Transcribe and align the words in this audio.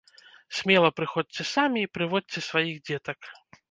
Смела 0.59 0.89
прыходзьце 1.01 1.47
самі 1.53 1.79
і 1.87 1.91
прыводзьце 2.01 2.47
сваіх 2.51 2.85
дзетак! 2.89 3.19